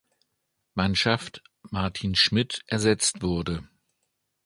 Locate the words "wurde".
3.21-3.69